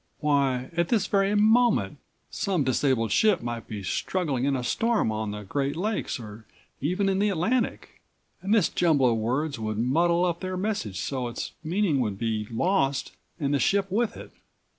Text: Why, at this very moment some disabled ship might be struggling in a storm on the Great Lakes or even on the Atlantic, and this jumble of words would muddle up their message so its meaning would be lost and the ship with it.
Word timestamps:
Why, 0.19 0.71
at 0.75 0.89
this 0.89 1.05
very 1.05 1.35
moment 1.35 1.99
some 2.31 2.63
disabled 2.63 3.11
ship 3.11 3.43
might 3.43 3.67
be 3.67 3.83
struggling 3.83 4.45
in 4.45 4.55
a 4.55 4.63
storm 4.63 5.11
on 5.11 5.29
the 5.29 5.43
Great 5.43 5.75
Lakes 5.75 6.19
or 6.19 6.47
even 6.79 7.07
on 7.07 7.19
the 7.19 7.29
Atlantic, 7.29 8.01
and 8.41 8.51
this 8.51 8.67
jumble 8.67 9.11
of 9.11 9.17
words 9.19 9.59
would 9.59 9.77
muddle 9.77 10.25
up 10.25 10.39
their 10.39 10.57
message 10.57 10.99
so 10.99 11.27
its 11.27 11.51
meaning 11.63 11.99
would 11.99 12.17
be 12.17 12.47
lost 12.49 13.11
and 13.39 13.53
the 13.53 13.59
ship 13.59 13.91
with 13.91 14.17
it. 14.17 14.31